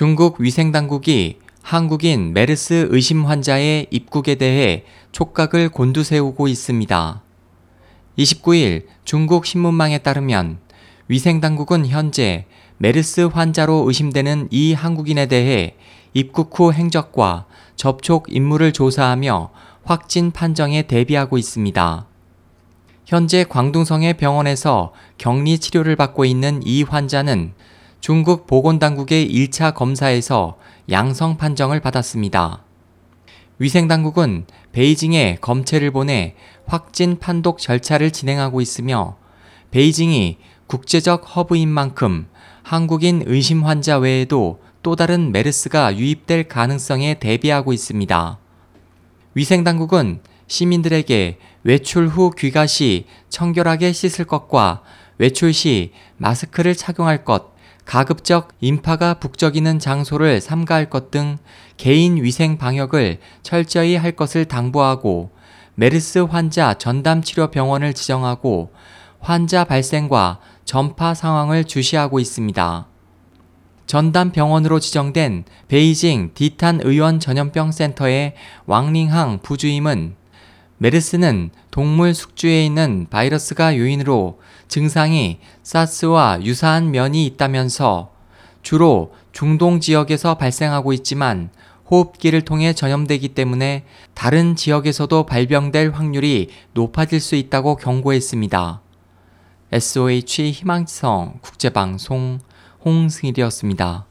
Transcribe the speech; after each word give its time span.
중국 0.00 0.40
위생당국이 0.40 1.40
한국인 1.60 2.32
메르스 2.32 2.88
의심 2.88 3.26
환자의 3.26 3.86
입국에 3.90 4.36
대해 4.36 4.84
촉각을 5.12 5.68
곤두세우고 5.68 6.48
있습니다. 6.48 7.22
29일 8.16 8.86
중국 9.04 9.44
신문망에 9.44 9.98
따르면 9.98 10.56
위생당국은 11.08 11.86
현재 11.86 12.46
메르스 12.78 13.28
환자로 13.30 13.84
의심되는 13.88 14.48
이 14.50 14.72
한국인에 14.72 15.26
대해 15.26 15.76
입국 16.14 16.58
후 16.58 16.72
행적과 16.72 17.44
접촉 17.76 18.24
인물을 18.30 18.72
조사하며 18.72 19.50
확진 19.84 20.30
판정에 20.30 20.84
대비하고 20.84 21.36
있습니다. 21.36 22.06
현재 23.04 23.44
광둥성의 23.44 24.14
병원에서 24.14 24.94
격리 25.18 25.58
치료를 25.58 25.96
받고 25.96 26.24
있는 26.24 26.62
이 26.64 26.84
환자는 26.84 27.52
중국 28.00 28.46
보건당국의 28.46 29.30
1차 29.30 29.74
검사에서 29.74 30.56
양성 30.90 31.36
판정을 31.36 31.80
받았습니다. 31.80 32.64
위생당국은 33.58 34.46
베이징에 34.72 35.36
검체를 35.42 35.90
보내 35.90 36.34
확진 36.66 37.18
판독 37.18 37.58
절차를 37.58 38.10
진행하고 38.10 38.62
있으며 38.62 39.18
베이징이 39.70 40.38
국제적 40.66 41.36
허브인 41.36 41.68
만큼 41.68 42.26
한국인 42.62 43.22
의심 43.26 43.66
환자 43.66 43.98
외에도 43.98 44.62
또 44.82 44.96
다른 44.96 45.30
메르스가 45.30 45.98
유입될 45.98 46.48
가능성에 46.48 47.18
대비하고 47.18 47.74
있습니다. 47.74 48.38
위생당국은 49.34 50.22
시민들에게 50.46 51.38
외출 51.64 52.08
후 52.08 52.30
귀가 52.30 52.66
시 52.66 53.04
청결하게 53.28 53.92
씻을 53.92 54.24
것과 54.24 54.82
외출 55.18 55.52
시 55.52 55.92
마스크를 56.16 56.74
착용할 56.74 57.24
것, 57.24 57.50
가급적 57.90 58.52
인파가 58.60 59.14
북적이는 59.14 59.80
장소를 59.80 60.40
삼가할 60.40 60.88
것 60.90 61.10
등 61.10 61.38
개인 61.76 62.22
위생 62.22 62.56
방역을 62.56 63.18
철저히 63.42 63.96
할 63.96 64.12
것을 64.12 64.44
당부하고 64.44 65.32
메르스 65.74 66.20
환자 66.20 66.74
전담 66.74 67.20
치료 67.20 67.50
병원을 67.50 67.92
지정하고 67.92 68.70
환자 69.18 69.64
발생과 69.64 70.38
전파 70.64 71.14
상황을 71.14 71.64
주시하고 71.64 72.20
있습니다. 72.20 72.86
전담 73.86 74.30
병원으로 74.30 74.78
지정된 74.78 75.42
베이징 75.66 76.30
디탄 76.34 76.78
의원 76.84 77.18
전염병 77.18 77.72
센터의 77.72 78.34
왕링항 78.66 79.40
부주임은 79.42 80.14
메르스는 80.82 81.50
동물 81.70 82.14
숙주에 82.14 82.64
있는 82.64 83.06
바이러스가 83.10 83.76
요인으로 83.76 84.40
증상이 84.66 85.38
사스와 85.62 86.40
유사한 86.42 86.90
면이 86.90 87.26
있다면서 87.26 88.10
주로 88.62 89.12
중동 89.32 89.80
지역에서 89.80 90.36
발생하고 90.36 90.94
있지만 90.94 91.50
호흡기를 91.90 92.42
통해 92.42 92.72
전염되기 92.72 93.28
때문에 93.28 93.84
다른 94.14 94.56
지역에서도 94.56 95.26
발병될 95.26 95.90
확률이 95.90 96.48
높아질 96.72 97.20
수 97.20 97.34
있다고 97.34 97.76
경고했습니다. 97.76 98.80
SOH 99.72 100.50
희망지성 100.50 101.40
국제방송 101.42 102.38
홍승일이었습니다. 102.86 104.09